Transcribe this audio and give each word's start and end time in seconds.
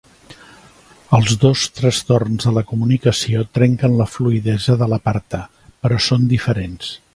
Els 1.17 1.33
dos 1.43 1.65
trastorns 1.79 2.47
de 2.47 2.53
la 2.55 2.63
comunicació 2.71 3.45
trenquen 3.59 3.95
la 4.01 4.09
fluïdesa 4.15 4.81
de 4.83 4.91
la 4.95 5.01
parta, 5.11 5.45
però 5.85 6.01
són 6.11 6.29
diferents. 6.37 6.93